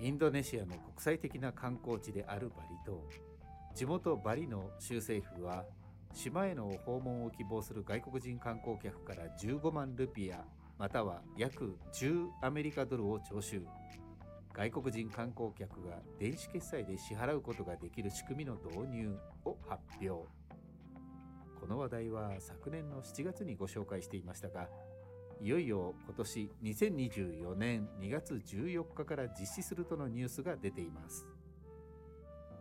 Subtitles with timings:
[0.00, 3.02] インドネシアの国際的な観光地であるバリ島。
[3.74, 5.64] 地元バリの州政府は
[6.14, 10.44] 島への訪問を希望する外国人観光客から15万ルピア
[10.78, 13.62] または約10アメリカドルを徴収。
[14.52, 20.28] 外国人観光客が電子決済で支払うことができる仕組みの導入を発表。
[21.60, 24.68] この話題は昨年の7月にご紹介していましたが
[25.40, 31.26] いよいよ今年2024年2月14日から実施するとのニュースが出ています。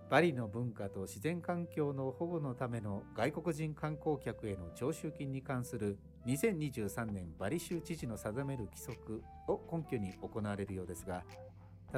[0.10, 5.98] バリの文化と自然環境の保護のための外国人観光客への徴収金に関する
[6.28, 11.24] 2023年バリ州知事の定める規則を根拠に行われるようですが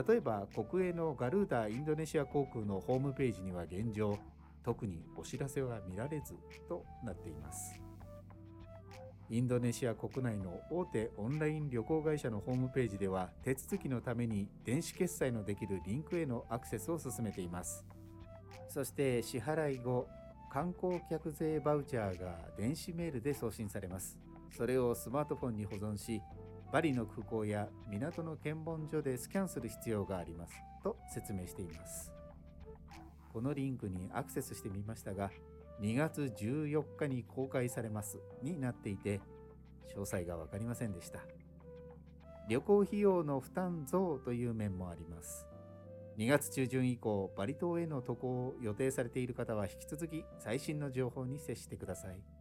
[0.08, 4.18] 例えば国営のガルーダインドネシア航空のホームページには現状
[4.64, 6.34] 特にお知らせは見られず
[6.68, 7.89] となっています。
[9.32, 17.86] インドネシア国内の大手オンライン旅行会社のホームページでは手続きのために電子決済のできるリンクへのアクセスを進めています。
[18.68, 20.08] そして支払い後
[20.52, 24.18] 観光客税バウチャーが電子メールで送信されます。
[24.58, 26.24] それをスマートフォンに保存し
[26.74, 32.12] バリの空港や港の検問所でスキャンする必要がありますと説明しています。
[33.32, 35.30] このリンクにアクセスしてみましたが
[35.82, 38.20] 2月14日に公開されます。
[38.42, 39.22] になっていて
[39.96, 41.20] 詳細が分かりませんでした。
[42.50, 45.46] 旅行費用の負担増という面もあります。
[46.18, 52.39] 2月中旬以降バリ島への渡航を予定されている方は引き続き最新の情報に接してください。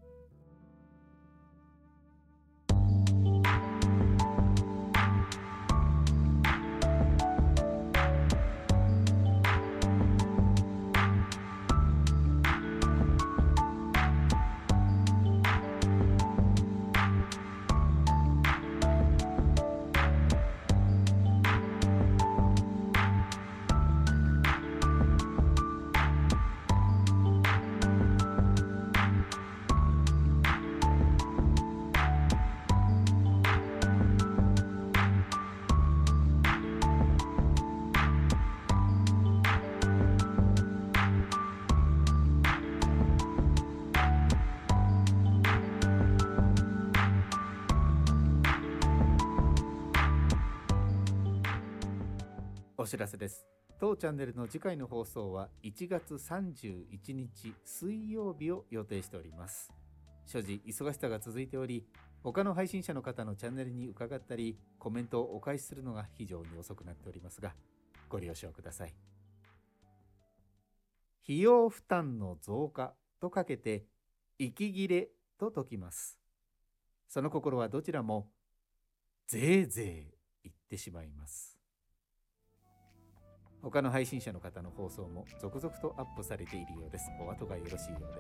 [52.80, 53.44] お知らせです。
[53.80, 59.72] 当チャンネルの次回の放送は1月31日水曜日を予定しております。
[60.26, 61.84] 所持忙しさが続いており
[62.22, 67.52] 他の配信者の方のチャンネルに伺ったりコメントをお返しするのが非常に遅くなっておりますが
[68.08, 68.94] ご了承ください。
[71.24, 73.86] 費用負担の増加とかけて
[74.38, 76.20] 息切れと解きます。
[77.08, 78.28] その心はどちらも
[79.26, 80.14] ぜいぜい
[80.44, 81.57] 言ってしまいます。
[83.70, 87.10] 他の配信者の方の放送も続々とアップされているようです。
[87.20, 88.14] お後がよろしいよう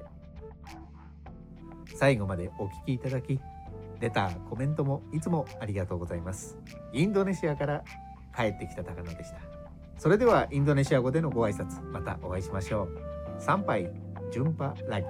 [1.86, 1.96] で。
[1.96, 3.40] 最後までお聞きいただき、
[3.98, 6.58] レター、コメントもいつもありがとうございます。
[6.92, 7.82] インドネシアから
[8.36, 9.38] 帰ってきた高野でした。
[9.96, 12.90] それではインドネシア語でのご挨拶、またお会いしましょう。
[13.38, 13.90] 参拝、
[14.30, 15.06] 順波ラギ。